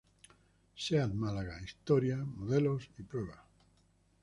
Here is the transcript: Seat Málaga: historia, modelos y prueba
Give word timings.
Seat 0.83 1.13
Málaga: 1.13 1.59
historia, 1.61 2.17
modelos 2.25 2.89
y 2.97 3.03
prueba 3.03 3.45